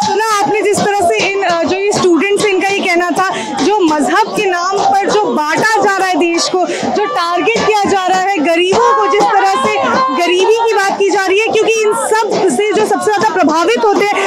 सुना 0.00 0.24
आपने 0.34 0.60
जिस 0.62 0.78
तरह 0.78 1.00
से 1.08 1.16
इन 1.30 1.42
जो 1.68 1.76
ये 1.76 1.92
स्टूडेंट्स 1.92 2.44
इनका 2.44 2.68
ये 2.68 2.78
कहना 2.78 3.10
था, 3.10 3.28
जो 3.64 3.78
मज़हब 3.80 4.34
के 4.36 4.44
नाम 4.46 4.78
पर 4.84 5.10
जो 5.10 5.24
बांटा 5.34 5.76
जा 5.82 5.96
रहा 5.96 6.08
है 6.08 6.14
देश 6.18 6.48
को, 6.48 6.64
जो 6.66 7.04
टारगेट 7.06 7.66
किया 7.66 7.82
जा 7.90 8.06
रहा 8.06 8.20
है 8.20 8.36
गरीबों 8.44 8.92
को, 8.96 9.06
जिस 9.12 9.22
तरह 9.24 9.54
से 9.64 9.76
गरीबी 10.16 10.56
की 10.66 10.74
बात 10.74 10.98
की 10.98 11.10
जा 11.10 11.26
रही 11.26 11.38
है, 11.40 11.46
क्योंकि 11.48 11.80
इन 11.82 11.92
सबसे 12.06 12.72
जो 12.72 12.86
सबसे 12.86 13.04
ज़्यादा 13.04 13.34
प्रभावित 13.34 13.84
होते 13.84 14.04
हैं 14.04 14.19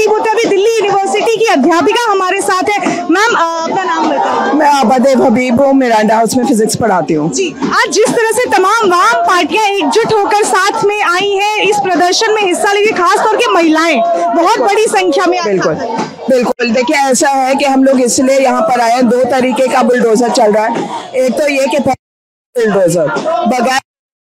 हैं 0.00 0.30
अभी 0.30 0.44
दिल्ली 0.48 0.70
यूनिवर्सिटी 0.76 1.36
की 1.36 1.46
अध्यापिका 1.52 2.10
हमारे 2.10 2.40
साथ 2.40 2.68
है। 2.70 2.78
मैम 3.10 3.34
अपना 3.36 3.84
नाम 3.84 4.08
बताइए 4.08 4.52
मैं 4.58 4.68
आबादेव 4.68 5.22
हबीब 5.24 5.60
हूँ 5.60 5.72
मिरांडा 5.74 6.16
हाउस 6.16 6.36
में 6.36 6.44
फिजिक्स 6.46 6.76
पढ़ाती 6.76 7.14
हूँ। 7.14 7.30
जी 7.32 7.48
आज 7.78 7.90
जिस 7.94 8.08
तरह 8.08 8.30
से 8.32 8.44
तमाम 8.50 8.90
वाम 8.90 9.22
पार्टियाँ 9.26 9.64
एकजुट 9.66 10.12
होकर 10.12 10.44
साथ 10.44 10.84
में 10.84 11.00
आई 11.02 11.30
हैं 11.32 11.62
इस 11.62 11.76
प्रदर्शन 11.84 12.34
में 12.34 12.42
हिस्सा 12.42 12.72
लेंगे 12.72 12.92
खास 12.92 13.18
तौर 13.18 13.36
के 13.36 13.52
महिलाएँ 13.52 13.96
बहुत 13.96 14.58
बड़ी 14.60 14.86
संख्या 14.88 15.26
में 15.26 15.38
बिल्कुल। 15.44 15.74
बिल्कुल 16.30 16.70
देखिए 16.72 16.96
ऐसा 17.10 17.28
है 17.30 17.54
कि 17.54 17.64
हम 17.64 17.84
लोग 17.84 18.00
इसलिए 18.00 18.38
यहाँ 18.40 18.62
पर 18.62 18.80
आए 18.80 18.92
हैं 18.92 19.08
दो 19.08 19.22
तरीके 19.30 19.66
का 19.68 19.82
बुलडोजर 19.82 20.30
चल 20.32 20.52
रहा 20.52 20.64
है। 20.66 21.24
एक 21.24 21.38
तो 21.38 21.48
ये 21.48 21.66
कि 21.66 21.78
बुलडोजर 21.78 23.08
बगैर 23.48 23.80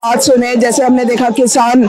बात 0.02 0.23
सुने 0.23 0.54
जैसे 0.56 0.85
हमने 0.85 1.04
देखा 1.04 1.30
किसान 1.37 1.87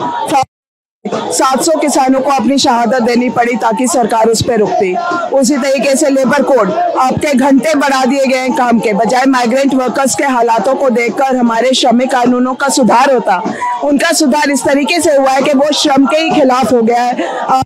700 1.08 1.78
किसानों 1.80 2.20
को 2.22 2.32
अपनी 2.32 2.58
शहादत 2.58 3.02
देनी 3.02 3.30
पड़ी 3.30 3.56
ताकि 3.56 3.88
सरकार 3.88 4.30
उस 4.30 4.42
पर 4.42 4.60
रुकती। 4.60 4.96
उसी 5.38 5.58
तरीके 5.58 5.96
से 5.96 6.10
लेबर 6.10 6.44
कोड 6.44 6.72
आपके 6.72 7.34
घंटे 7.34 7.74
बढ़ा 7.76 8.04
दिए 8.06 8.26
गए 8.26 8.38
हैं 8.38 8.54
काम 8.54 8.80
के। 8.80 8.94
बजाय 8.94 9.26
माइग्रेंट 9.26 9.74
वर्कर्स 9.74 10.16
के 10.16 10.24
हालातों 10.26 10.76
को 10.76 10.90
देखकर 10.90 11.36
हमारे 11.36 11.74
श्रमिक 11.74 12.12
कानूनों 12.12 12.54
का 12.54 12.70
सुधार 12.70 13.14
होता। 13.14 13.42
उनका 13.84 14.12
सुधार 14.14 14.52
इस 14.52 14.64
तरीके 14.64 15.00
से 15.02 15.16
हुआ 15.16 15.32
है 15.32 15.42
कि 15.42 15.54
वो 15.54 15.72
श्रम 15.74 16.06
के 16.06 16.18
ही 16.18 16.30
खिलाफ 16.36 16.72
हो 16.74 16.82
गया 16.82 17.02
है। 17.02 17.64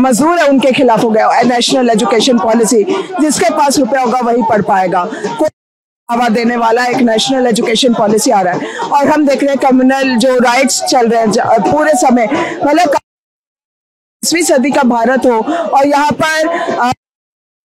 मजदूर 0.00 0.38
है, 0.38 0.48
उनके 0.48 0.72
खिलाफ 0.72 1.02
हो 1.04 1.10
गया 1.10 1.42
नेशनल 1.44 1.90
एजुकेशन 1.90 2.38
पॉलिसी 2.38 2.82
जिसके 3.20 3.50
पास 3.50 3.78
रुपया 3.78 4.02
होगा 4.02 4.20
वही 4.20 4.42
पढ़ 4.42 4.62
पाएगा। 4.62 5.08
बढ़ावा 6.08 6.28
देने 6.30 6.56
वाला 6.56 6.84
एक 6.86 6.96
नेशनल 7.02 7.46
एजुकेशन 7.46 7.94
पॉलिसी 7.94 8.30
आ 8.30 8.40
रहा 8.40 8.54
है। 8.54 8.88
और 8.88 9.08
हम 9.08 9.26
देख 9.26 9.42
रहे 9.42 9.50
हैं 9.50 9.58
कम्युनल 9.60 10.14
जो 10.16 10.36
राइट्स 10.40 10.82
चल 10.84 11.08
रहे 11.08 11.20
हैं 11.20 11.60
पूरे 11.62 11.92
समय 11.96 12.26
मतलब 12.64 12.96
सदी 14.22 14.70
का 14.70 14.82
भारत 14.84 15.26
हो, 15.26 15.38
और 15.38 15.86
यहाँ 15.86 16.12
पर 16.12 16.92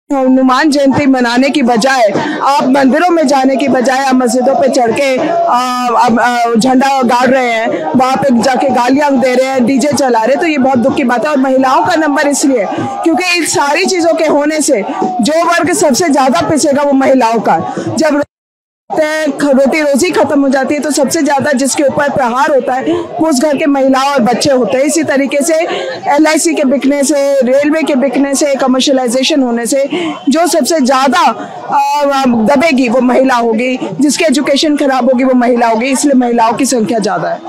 हनुमान 0.10 0.72
जयंती 0.72 1.06
मनाने 1.08 1.50
की 1.50 1.62
बजाय, 1.64 2.10
आप 2.44 2.64
मंदिरों 2.70 3.10
में 3.10 3.26
जाने 3.28 3.56
की 3.58 3.68
बजाय 3.70 4.04
आप 4.06 4.16
मस्जिदों 4.16 4.56
पे 4.56 4.68
चढ़ 4.70 4.92
के 4.94 5.16
झंडा 6.60 7.02
गाड़ 7.04 7.30
रहे 7.30 7.52
हैं, 7.52 7.84
वहाँ 7.96 8.16
पे 8.18 8.42
जाके 8.42 8.70
गालियाँ 8.72 9.12
दे 9.20 9.34
रहे 9.36 9.48
हैं, 9.48 9.66
डीजे 9.66 9.92
चला 9.94 10.24
रहे 10.24 10.36
तो 10.36 10.48
ये 10.48 10.58
बहुत 10.60 10.78
दुख 10.80 10.96
की 10.96 11.04
बात 11.06 11.26
है। 11.26 11.32
और 11.32 11.38
महिलाओं 11.40 11.86
का 11.86 11.96
नंबर 11.98 12.28
इसलिए, 12.28 12.66
क्योंकि 13.04 13.36
इन 13.36 13.46
सारी 13.48 13.86
चीज़ों 13.86 14.14
के 14.16 14.26
होने 14.28 14.62
से, 14.62 14.82
जो 14.82 15.44
वर्ग 15.46 15.74
सबसे 15.76 16.10
ज़्यादा 16.10 16.50
पिछेगा 16.50 16.84
वो 16.84 16.94
महिलाओं 16.96 17.40
का। 17.42 17.58
जब 17.90 18.22
रोटी 18.94 19.82
रोजी 19.82 20.10
खत्म 20.12 20.40
हो 20.42 20.50
जाती 20.50 20.76
है 20.76 20.82
तो 20.82 20.92
सबसे 20.92 21.22
ज़्यादा 21.22 21.52
जिसके 21.54 21.84
ऊपर 21.84 22.10
प्रहार 22.12 22.52
होता 22.52 22.74
है, 22.74 22.94
वो 23.20 23.28
उस 23.30 23.42
घर 23.42 23.58
के 23.58 23.66
महिलाओं 23.68 24.12
और 24.12 24.20
बच्चे 24.24 24.52
होते 24.52 24.78
हैं। 24.78 24.86
इसी 24.86 25.04
तरीके 25.04 25.42
से 25.46 25.56
एलआईसी 26.16 26.54
के 26.56 26.64
बिकने 26.66 27.04
से, 27.04 27.22
रेलवे 27.42 27.82
के 27.84 27.96
बिकने 27.98 28.34
से 28.36 28.54
कमर्शलाइजेशन 28.62 29.44
होने 29.44 29.66
से, 29.66 29.84
जो 30.30 30.46
सबसे 30.48 30.80
ज़्यादा 30.82 31.24
दबेगी 32.46 32.88
वो 32.90 33.02
महिला 33.02 33.36
होगी, 33.36 33.78
जिसकी 34.02 34.26
एजुकेशन 34.26 34.78
खराब 34.78 35.10
होगी 35.10 35.24
वो 35.24 35.34
महिला 35.36 35.68
होगी, 35.68 35.90
इसलिए 35.90 36.16
महिलाओं 36.16 36.54
की 36.54 36.66
संख्या 36.66 37.00
ज़्यादा 37.00 37.30
है। 37.30 37.40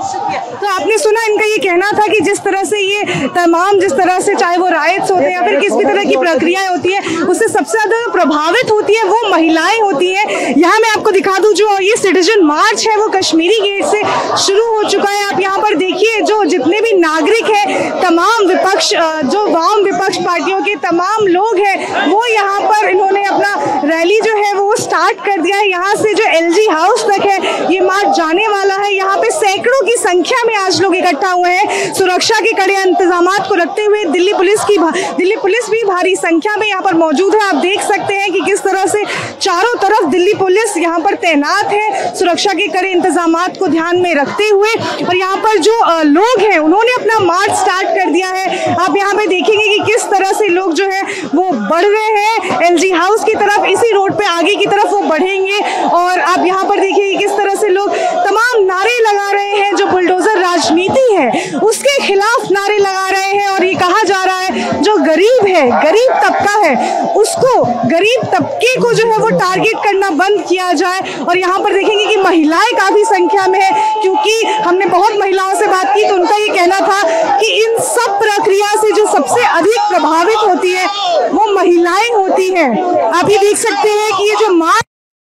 तो 0.53 0.67
आपने 0.69 0.97
सुना 0.97 1.25
इनका 1.25 1.45
ये 1.45 1.57
कहना 1.59 1.89
था 1.93 2.07
कि 2.07 2.19
जिस 2.21 2.39
तरह 2.43 2.63
से 2.63 2.79
ये 2.79 3.27
तमाम, 3.35 3.79
जिस 3.79 3.91
तरह 3.93 4.19
से 4.19 4.35
चाहे 4.35 4.57
वो 4.57 4.67
राइट्स 4.69 5.11
होते 5.11 5.23
हैं 5.23 5.33
या 5.33 5.41
फिर 5.43 5.59
किस 5.59 5.73
भी 5.73 5.83
तरह 5.85 6.03
की 6.03 6.15
प्रक्रियाएँ 6.17 6.67
होती 6.67 6.91
है, 6.91 7.01
उससे 7.23 7.47
सबसे 7.47 7.77
ज़्यादा 7.77 8.11
प्रभावित 8.13 8.71
होती 8.71 8.95
है 8.95 9.03
वो 9.05 9.29
महिलाएँ 9.31 9.79
होती 9.81 10.09
है। 10.09 10.23
यहाँ 10.53 10.79
मैं 10.79 10.89
आपको 10.91 11.11
दिखा 11.11 11.32
दूँ 11.37 11.53
जो 11.53 11.67
ये 11.79 11.95
सिटीजन 11.97 12.43
मार्च 12.43 12.85
है, 12.87 12.95
वो 12.97 13.07
कश्मीरी 13.09 13.59
गेट 13.61 13.85
से 13.85 14.01
शुरू 14.37 14.65
हो 14.67 14.83
चुका 14.89 15.09
है। 15.09 15.23
आप 15.25 15.39
यहाँ 15.41 15.59
पर 15.59 15.75
देखिए, 15.75 16.19
जो 16.21 16.43
जितने 16.45 16.81
भी 16.81 16.91
नागरिक 16.93 17.49
हैं, 17.49 18.01
तमाम 18.01 18.45
विपक्ष 18.47 18.89
जो 19.25 19.45
वाम 19.47 19.83
विपक्ष 19.83 20.17
पार्टियों 20.17 20.61
के 20.61 20.75
तमाम 20.81 21.27
लोग 21.27 21.57
हैं, 21.57 22.07
वो 22.07 22.25
यहाँ 22.25 22.61
पर 22.61 22.89
इन्होंने 22.89 23.23
अपना 23.25 23.81
रैली 23.85 24.19
जो 24.21 24.35
है, 24.35 24.53
वो 24.53 24.75
स्टार्ट 24.75 25.25
कर 25.25 25.41
दिया 25.41 25.57
है। 25.57 25.69
यहाँ 25.69 25.95
एलजी 26.43 26.65
हाउस 26.67 27.03
तक 27.05 27.25
है। 27.25 27.73
ये 27.73 27.79
मार्च 27.81 28.15
जाने 28.17 28.47
वाला 28.47 28.75
है। 28.75 28.91
यहाँ 28.93 29.17
पे 29.17 29.29
सैकड़ों 29.31 29.81
की 29.81 29.95
संख्या 29.97 30.43
में 30.47 30.55
आज 30.55 30.81
लोग 30.81 30.95
इकट्ठा 30.95 31.31
हुए 31.31 31.49
हैं। 31.49 31.93
सुरक्षा 31.93 32.39
के 32.39 32.51
कड़े 32.53 32.73
इंतज़ाम 32.75 33.27
को 33.47 33.55
रखते 33.55 33.83
हुए 33.83 34.03
दिल्ली 34.05 34.33
पुलिस 34.33 34.63
की 34.63 34.77
दिल्ली 35.17 35.35
पुलिस 35.37 35.69
भी 35.69 35.83
भारी 35.83 36.15
संख्या 36.15 36.55
में 36.57 36.67
यहाँ 36.67 36.81
पर 36.81 36.93
मौजूद 36.95 37.35
है। 37.35 37.41
आप 37.43 37.55
देख 37.57 37.81
सकते 37.83 38.13
हैं 38.13 38.31
कि 38.31 38.41
किस 38.41 38.63
तरह 38.63 38.85
से 38.85 39.03
चारों 39.41 39.75
तरफ़ 39.79 40.05
दिल्ली 40.07 40.33
पुलिस 40.33 40.77
यहाँ 40.77 40.99
पर 40.99 41.15
तैनात 41.17 41.71
है। 41.73 42.15
सुरक्षा 42.15 42.53
के 42.53 42.67
कड़े 42.69 42.91
इंतज़ाम 42.91 43.35
को 43.59 43.67
ध्यान 43.67 43.99
में 43.99 44.13
रखते 44.15 44.47
हुए 44.49 44.73
और 45.03 45.15
यहाँ 45.17 45.37
पर 45.37 45.57
जो 45.59 45.77
लोग 46.05 46.41
हैं, 46.41 46.57
उन्होंने 46.59 46.91
अपना 46.93 47.19
मार्च 47.21 47.51
स्टार्ट 47.53 47.87
कर 47.89 48.09
दिया 48.11 48.29
है। 48.29 48.75
आप 48.75 48.97
यहाँ 48.97 49.13
पे 49.13 49.25
देखेंगे 49.27 49.67
कि 49.67 49.79
किस 49.85 50.03
तरह 50.09 50.31
से 50.33 50.47
लोग 50.49 50.73
जो 50.73 50.85
है, 50.85 51.01
वो 51.35 51.49
बढ़ 51.69 51.85
रहे 51.85 52.11
हैं। 52.13 52.61
एलजी 52.63 52.91
हाउस 52.91 53.23
की 53.23 53.33
तरफ़, 53.35 53.65
इसी 53.67 53.91
रोड 53.93 54.13
पे 54.13 54.25
आगे 54.27 54.55
की 54.55 54.65
तरफ़ 54.65 54.87
वो 54.87 55.01
बढ़ेंगे 55.03 55.59
और 55.91 56.19
आप 56.33 56.45
यहाँ 56.45 56.63
पर 56.65 56.79
देखिए 56.79 57.17
किस 57.17 57.31
तरह 57.31 57.55
से 57.55 57.67
लोग 57.69 57.89
तमाम 58.25 58.63
नारे 58.65 58.97
लगा 59.01 59.29
रहे 59.31 59.49
हैं, 59.51 59.75
जो 59.75 59.85
बुलडोजर 59.87 60.39
राजनीति 60.39 61.07
है, 61.13 61.59
उसके 61.61 61.97
खिलाफ 62.03 62.47
नारे 62.51 62.77
लगा 62.77 63.07
रहे 63.09 63.33
हैं 63.33 63.47
और 63.47 63.65
ये 63.65 63.73
कहा 63.75 64.01
जा 64.03 64.23
रहा 64.23 64.39
है, 64.39 64.81
जो 64.81 64.95
गरीब 64.97 65.45
है, 65.47 65.65
गरीब 65.83 66.13
तबका 66.23 66.55
है, 66.57 67.01
उसको 67.15 67.63
गरीब 67.89 68.23
तबके 68.33 68.75
को 68.81 68.93
जो 68.93 69.07
है 69.07 69.17
वो 69.17 69.29
टारगेट 69.31 69.83
करना 69.83 70.09
बंद 70.13 70.43
किया 70.49 70.71
जाए। 70.73 71.01
और 71.21 71.37
यहाँ 71.37 71.59
पर 71.59 71.73
देखेंगे 71.73 72.05
कि 72.05 72.15
महिलाएँ 72.17 72.71
काफ़ी 72.77 73.03
संख्या 73.05 73.47
में 73.47 73.59
है, 73.59 73.71
क्योंकि 74.01 74.43
हमने 74.65 74.85
बहुत 74.87 75.17
महिलाओं 75.19 75.53
से 75.55 75.67
बात 75.67 75.93
की 75.95 76.07
तो 76.07 76.15
उनका 76.15 76.35
ये 76.35 76.47
कहना 76.49 76.79
था 76.81 77.01
कि 77.39 77.51
इन 77.63 77.77
सब 77.85 78.17
प्रक्रिया 78.19 78.71
से 78.81 78.91
जो 78.91 79.05
सबसे 79.11 79.45
अधिक 79.49 79.79
प्रभावित 79.89 80.47
होती 80.47 80.71
है, 80.71 80.87
वो 81.29 81.53
महिलाएँ 81.53 82.09
होती 82.11 82.49
हैं। 82.49 82.71
आप 83.11 83.29
ये 83.29 83.37
देख 83.37 83.57
सकते 83.57 83.89
हैं 83.89 84.11
कि 84.17 84.29
ये 84.29 84.35
जो 84.35 84.53
माँ 84.55 84.79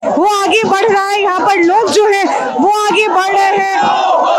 वो 0.07 0.25
आगे 0.35 0.63
बढ़ 0.65 0.85
रहा 0.85 1.09
है, 1.09 1.21
यहाँ 1.23 1.41
पर 1.41 1.63
लोग 1.63 1.91
जो 1.91 2.07
है, 2.07 2.25
वो 2.55 2.71
आगे 2.81 3.07
बढ़ 3.09 3.33
रहे 3.33 3.57
हैं। 3.57 3.81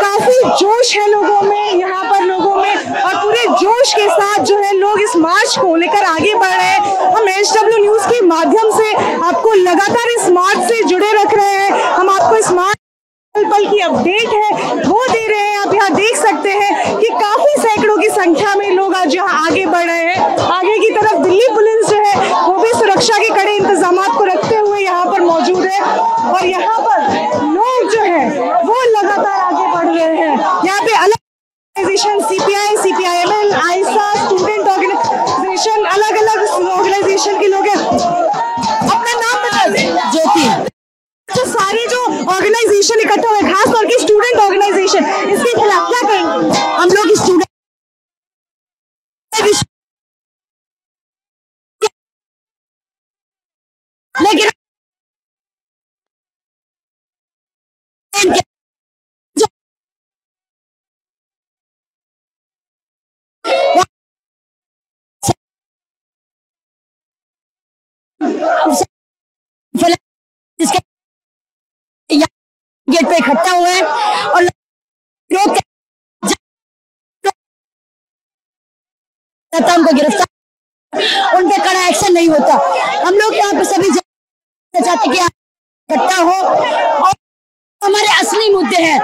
काफ़ी 0.00 0.38
जोश 0.60 0.96
है 0.96 1.06
लोगों 1.10 1.40
में, 1.42 1.72
यहाँ 1.72 2.04
पर 2.04 2.24
लोगों 2.24 2.56
में, 2.56 3.02
और 3.02 3.14
पूरे 3.14 3.44
जोश 3.56 3.92
के 3.94 4.06
साथ 4.10 4.44
जो 4.44 4.58
है 4.58 4.72
लोग 4.76 5.00
इस 5.00 5.16
मार्च 5.16 5.58
को 5.58 5.74
लेकर 5.76 6.04
आगे 6.04 6.34
बढ़ 6.34 6.54
रहे 6.54 6.66
हैं। 6.66 7.12
हम 7.16 7.28
एच 7.28 7.52
डब्ल्यू 7.52 7.78
न्यूज़ 7.78 8.06
के 8.08 8.20
माध्यम 8.26 8.70
से 8.78 8.92
आपको 9.26 9.52
लगातार 9.54 10.10
इस 10.10 10.28
मार्च 10.30 10.68
से 10.68 10.82
जुड़े 10.84 11.12
रख 11.12 11.34
रहे 11.34 11.54
हैं। 11.54 11.70
हम 11.92 12.10
आपको 12.10 12.36
इस 12.36 12.50
मार्च 12.52 12.74
पल 13.34 13.44
पल 13.44 13.66
की 13.70 13.78
अपडेट 13.80 14.28
है, 14.28 14.50
वो 14.82 15.06
दे 15.06 15.26
रहे 15.28 15.40
हैं। 15.40 15.58
आप 15.58 15.74
यहाँ 15.74 15.90
देख 15.94 16.16
सकते 16.16 16.50
हैं 16.50 16.98
कि 16.98 17.08
काफ़ी 17.10 17.62
सैकड़ों 17.62 17.96
की 17.98 18.08
संख्या 18.10 18.54
में 18.54 18.70
लोग 18.70 18.94
आज 18.94 19.14
यहाँ 19.14 19.46
आगे 19.46 19.64
बढ़ 19.66 19.84
रहे 19.84 20.04
हैं। 20.04 20.36
आगे 20.38 20.78
की 20.78 20.90
तरफ़ 20.90 21.18
दिल्ली 21.18 21.48
पुलिस 21.54 21.86
जो 21.86 21.96
है, 21.96 22.14
वो 22.46 22.56
भी 22.58 22.72
सुरक्षा 22.72 23.18
के 23.18 23.28
कड़े 23.34 23.56
इंतज़ाम 23.56 23.96
को 24.16 24.24
है 25.76 26.32
और 26.32 26.44
यहाँ 26.46 26.78
पर 26.80 26.98
लोग 27.54 27.90
जो 27.92 28.02
है 28.02 28.24
वो 28.62 28.76
लगातार 28.90 29.40
आगे 29.40 29.66
बढ़ 29.72 29.86
रहे 29.86 30.16
हैं। 30.16 30.34
यहाँ 30.64 30.80
पे 30.82 30.92
अलग 30.94 31.18
organisation 31.76 32.20
CPI 32.28 32.76
CPIML 32.82 33.52
AISA 33.54 34.12
student 34.24 34.68
organisation 34.68 35.84
अलग 35.86 36.22
अलग 36.22 36.38
ऑर्गेनाइजेशन 36.68 37.40
के 37.40 37.48
लोग 37.48 37.66
हैं। 37.66 37.76
अपना 37.76 39.12
नाम 39.14 39.36
बता 39.44 39.66
दें। 39.68 40.10
ज्योति। 40.12 40.44
जो 41.28 41.44
सारे 41.46 41.86
जो 41.90 42.00
ऑर्गेनाइजेशन 42.34 43.00
इकट्ठा 43.00 43.28
हुए 43.30 43.40
खास 43.52 43.68
तौर 43.74 43.86
के 43.86 43.98
स्टूडेंट 44.02 44.40
ऑर्गेनाइजेशन 44.40 45.04
इसके 45.30 45.52
खिलाफ 45.60 45.88
क्या 45.90 46.02
करेंगे 46.08 46.58
हम 46.58 46.88
लोग 46.90 47.14
स्टूडेंट 47.16 47.44
लेकिन 54.14 54.50
जिसके 58.04 58.05
गेट 72.88 73.06
पे 73.08 73.16
इकट्ठा 73.16 73.52
हुए 73.52 73.70
हैं 73.70 73.82
और 74.26 74.42
लोग 74.42 75.56
उनको 79.76 79.92
गिरफ़्तार 79.94 81.36
उन 81.36 81.48
पे 81.48 81.56
कड़ा 81.58 81.86
एक्शन 81.86 82.12
नहीं 82.14 82.28
होता 82.28 82.54
हम 83.06 83.14
लोग 83.14 83.34
यहाँ 83.34 83.52
पे 83.52 83.64
सभी 83.66 83.90
चाहते 84.74 85.08
कि 85.08 85.18
इकट्ठा 85.18 86.22
हो 86.22 86.36
और 87.02 87.15
हमारे 87.86 88.12
असली 88.20 88.48
मुद्दे 88.50 88.82
हैं। 88.82 89.00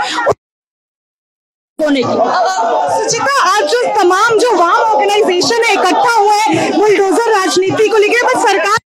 सुचिता 2.92 3.34
आज 3.44 3.62
जो 3.70 3.80
तमाम 3.96 4.38
जो 4.38 4.50
वाम 4.56 4.80
ऑर्गेनाइजेशन 4.80 5.64
है 5.64 5.72
इकट्ठा 5.72 6.12
हुए 6.12 6.36
हैं, 6.38 6.70
बुलडोजर 6.72 7.30
राजनीति 7.32 7.88
को 7.88 7.96
लेकर 7.98 8.26
बस 8.26 8.42
सरकार 8.42 8.78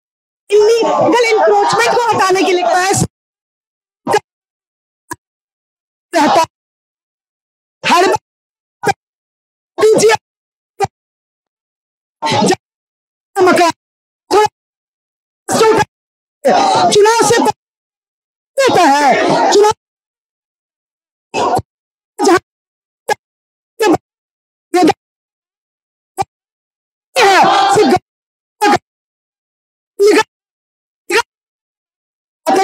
इलीगल 0.50 1.24
इंक्रोचमेंट 1.28 1.90
को 1.96 2.02
हटाने 2.08 2.42
के 2.42 2.52
लिए 2.52 2.64
प्रयास 2.64 3.04
हर 7.84 8.04
चुनाव 16.92 17.20
से 17.28 17.36
है। 18.78 19.52
चुनाव 19.52 19.73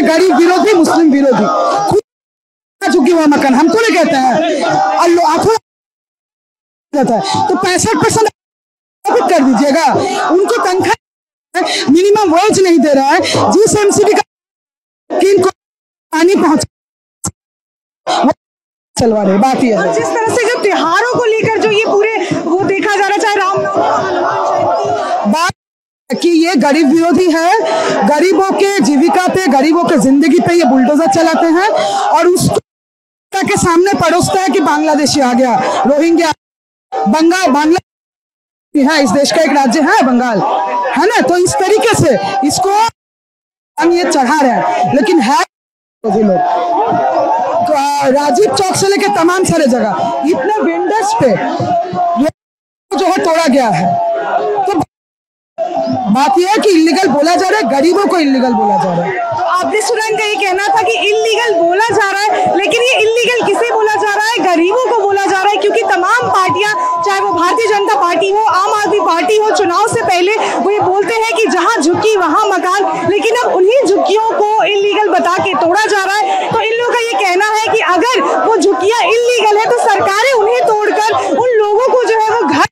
गरीब 0.02 0.36
विरोधी, 0.36 0.72
मुस्लिम 0.72 1.12
विरोधी। 1.12 1.46
चुकी 2.92 3.10
हुआ 3.10 3.26
मकान, 3.26 3.54
हमको 3.54 3.80
नहीं 3.80 3.94
कहते 3.94 4.16
हैं। 4.16 4.34
है। 7.14 7.48
तो 7.48 7.56
पैंसठ 7.56 7.96
परसेंट 7.96 8.28
कर 9.30 9.42
दीजिएगा। 9.44 9.84
उनको 10.28 10.56
तनख्वाह 10.64 11.60
मिनिमम 11.90 12.34
वेज 12.34 12.60
नहीं 12.60 12.78
दे 12.78 12.94
रहा 12.94 13.08
है। 13.08 13.20
जिस 13.52 13.76
एमसीबी 13.78 14.12
का 14.12 14.22
किन 15.20 15.42
को 15.42 15.50
पानी 16.12 16.34
पहुँच 16.34 16.66
चलवा 18.96 19.22
रहे 19.22 19.38
बात 19.38 19.64
ये 19.64 19.76
है। 19.76 19.92
जिस 19.94 20.06
तरह 20.06 20.34
से 20.36 20.42
जो 20.46 20.62
त्योहारों 20.62 21.14
को 21.18 21.24
लेकर 21.24 21.60
जो 21.60 21.70
ये 21.70 21.84
पूरे 21.84 22.16
वो 22.40 22.60
देखा 22.64 22.96
जा 22.96 23.06
रहा 23.06 23.08
है, 23.08 23.18
चाहे 23.18 23.36
कि 26.14 26.28
ये 26.28 26.54
गरीब 26.56 26.88
विरोधी 26.88 27.30
है, 27.30 27.50
गरीबों 28.08 28.50
के 28.50 28.78
जीविका 28.80 29.26
पे, 29.28 29.46
गरीबों 29.46 29.84
के 29.84 29.96
ज़िंदगी 29.98 30.38
पे 30.38 30.54
ये 30.54 30.64
बुलडोजर 30.64 31.12
चलाते 31.12 31.46
हैं 31.46 31.68
और 32.08 32.26
उसको 32.26 32.58
के 33.32 33.56
सामने 33.56 33.92
परोसता 33.94 34.40
है 34.40 34.48
कि 34.48 34.60
बांग्लादेशी 34.60 35.20
आ 35.20 35.32
गया, 35.32 35.54
रोहिंग्या। 35.86 36.32
बंगाल 36.92 37.50
बांग्ला 37.50 37.78
है, 38.74 39.02
इस 39.04 39.10
देश 39.10 39.32
का 39.32 39.42
एक 39.42 39.52
राज्य 39.52 39.80
है 39.80 40.02
बंगाल, 40.02 40.40
है 40.96 41.06
ना? 41.06 41.20
तो 41.20 41.36
इस 41.36 41.54
तरीके 41.54 41.94
से 41.94 42.16
इसको 42.46 42.70
हम 43.78 43.92
ये 43.92 44.04
चढ़ा 44.04 44.40
रहे 44.40 44.50
हैं। 44.50 44.94
लेकिन 44.94 45.20
है 45.20 45.38
लोग। 46.04 46.38
तो 47.66 47.72
राजीव 48.12 48.54
चौक 48.56 48.76
से 48.76 48.88
लेके 48.88 49.08
तमाम 49.14 49.44
सारे 49.44 49.66
जगह, 49.66 50.22
इतने 50.26 50.62
वेंडर्स 50.62 51.14
पे 51.20 51.30
जो 52.90 53.06
है 53.06 53.16
तोड़ा 53.16 53.46
गया 53.46 53.68
है। 53.68 53.86
बात 56.12 56.38
यह 56.38 56.50
है 56.50 56.58
कि 56.58 56.70
इलीगल 56.70 57.08
बोला 57.08 57.34
जा 57.36 57.48
रहा 57.48 57.58
है, 57.58 57.68
गरीबों 57.70 58.06
को 58.06 58.18
इलीगल 58.18 58.52
बोला 58.52 58.76
जा 58.84 58.92
रहा 58.92 59.06
है। 59.06 59.28
आपने 59.50 59.80
सुना 59.82 60.06
इनका 60.06 60.24
ये 60.24 60.34
कहना 60.36 60.66
था 60.68 60.82
कि 60.82 60.92
इलीगल 61.08 61.54
बोला 61.54 61.88
जा 61.90 62.10
रहा 62.10 62.22
है, 62.22 62.56
लेकिन 62.56 62.82
ये 62.82 62.94
इलीगल 63.00 63.46
किसे 63.46 63.70
बोला 63.72 63.94
जा 63.94 64.14
रहा 64.14 64.28
है? 64.28 64.38
गरीबों 64.44 64.86
को 64.90 64.98
बोला 65.00 65.26
जा 65.26 65.42
रहा 65.42 65.50
है, 65.50 65.56
क्योंकि 65.56 65.82
तमाम 65.82 66.28
पार्टियाँ, 66.28 66.72
चाहे 67.06 67.20
वो 67.20 67.32
भारतीय 67.32 67.66
जनता 67.68 68.00
पार्टी 68.00 68.30
हो, 68.30 68.44
आम 68.54 68.74
आदमी 68.74 69.00
पार्टी 69.00 69.36
हो, 69.36 69.50
चुनाव 69.56 69.86
से 69.88 70.02
पहले 70.02 70.36
वो 70.56 70.70
ये 70.70 70.80
बोलते 70.80 71.14
हैं 71.16 71.34
कि 71.36 71.46
जहाँ 71.48 71.76
झुकी 71.76 72.16
वहाँ 72.16 72.46
मकान, 72.48 73.08
लेकिन 73.10 73.36
अब 73.44 73.54
उन्हीं 73.56 73.84
झुकियों 73.86 74.30
को 74.32 74.50
इलीगल 74.64 75.08
बता 75.10 75.36
के 75.44 75.54
तोड़ा 75.60 75.84
जा 75.86 76.04
रहा 76.04 76.16
है। 76.16 76.50
तो 76.52 76.60
इन 76.60 76.74
लोगों 76.80 76.92
का 76.94 77.00
ये 77.00 77.12
कहना 77.24 77.52
है 77.58 77.66
कि 77.74 77.80
अगर 77.94 78.20
वो 78.46 78.56
झुकियाँ 78.56 79.02
इलीगल 79.04 79.58
है 79.58 79.70
तो 79.70 79.78
सरकारें 79.84 80.32
उन्हें 80.32 80.60
तोड़कर 80.66 81.36
उन 81.36 81.58
लोगों 81.58 81.88
को 81.88 82.04
जो 82.04 82.20
है 82.20 82.30
वो 82.30 82.46
घर 82.48 82.66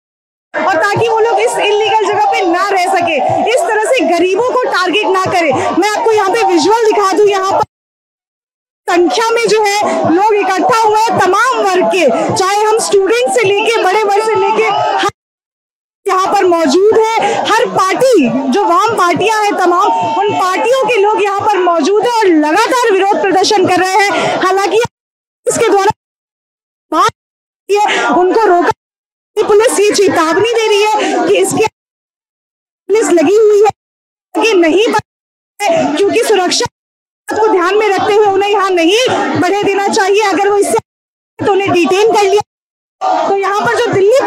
और 0.60 0.76
ताकि 0.78 1.08
वो 1.08 1.18
लोग 1.20 1.40
इस 1.40 1.56
इलीगल 1.60 2.04
जगह 2.06 2.30
पे 2.32 2.44
ना 2.46 2.68
रह 2.68 2.86
सके। 2.94 3.16
इस 3.50 3.60
तरह 3.62 3.84
से 3.84 4.04
गरीबों 4.08 4.48
को 4.50 4.62
टारगेट 4.72 5.06
ना 5.08 5.24
करे। 5.32 5.52
मैं 5.52 5.90
आपको 5.90 6.12
यहाँ 6.12 6.30
पे 6.30 6.42
विजुअल 6.44 6.86
दिखा 6.86 7.12
दूँ। 7.12 7.26
यहाँ 7.28 7.52
पर 7.52 7.66
संख्या 8.88 9.30
में 9.30 9.46
जो 9.48 9.62
है 9.62 9.78
लोग 10.12 10.34
इकट्ठा 10.36 10.78
हुए 10.78 11.00
हैं, 11.00 11.18
तमाम 11.18 11.56
वर्ग 11.64 11.86
के। 11.92 12.04
चाहे 12.36 12.62
हम 12.62 12.78
स्टूडेंट 12.80 13.32
से 13.34 13.42
लेके, 13.44 13.82
बड़े 13.82 14.02
वर्ग 14.04 14.24
से 14.26 14.34
लेके 14.36 14.66
यहाँ 16.06 16.26
पर 16.26 16.44
मौजूद 16.46 16.98
है। 16.98 17.32
हर 17.46 17.64
पार्टी, 17.70 18.28
जो 18.52 18.64
वाम 18.64 18.96
पार्टियाँ 18.98 19.42
हैं 19.42 19.52
तमाम, 19.56 19.88
उन 20.20 20.32
पार्टियों 20.34 20.84
के 20.86 20.96
लोग 20.96 21.22
यहाँ 21.22 21.40
पर 21.40 21.58
मौजूद 21.60 22.06
है 22.06 22.12
और 22.12 22.26
लगातार 22.36 22.90
विरोध 22.92 23.20
प्रदर्शन 23.22 23.66
कर 23.68 23.80
रहे 23.80 23.96
हैं। 23.98 24.40
हालाँकि 24.42 24.80
इसके 25.46 25.68
द्वारा 25.68 25.90
उनको 28.14 28.44
रोका 28.46 28.70
पुलिस 29.42 29.78
ये 29.80 29.90
चेतावनी 29.94 30.52
दे 30.52 30.66
रही 30.66 30.82
है 30.82 31.26
कि 31.28 31.36
इसके 31.36 31.66
पुलिस 32.88 33.10
लगी 33.10 33.36
हुई 33.36 33.62
है 33.62 33.70
कि 34.34 34.52
नहीं 34.54 34.86
क्योंकि 35.60 36.22
सुरक्षा 36.24 36.66
को 37.28 37.46
ध्यान 37.52 37.76
में 37.78 37.88
रखते 37.88 38.14
हुए 38.14 38.26
उन्हें 38.26 38.50
यहाँ 38.50 38.70
नहीं 38.70 38.98
बढ़े 39.40 39.62
देना 39.62 39.88
चाहिए। 39.88 40.22
अगर 40.24 40.48
वो 40.48 40.56
इससे 40.58 40.78
तो 41.38 41.52
उन्हें 41.52 41.70
डिटेन 41.72 42.12
कर 42.12 42.22
लिया। 42.22 43.28
तो 43.28 43.36
यहाँ 43.36 43.60
पर 43.60 43.74
जो 43.78 43.86
दिल्ली 43.92 44.20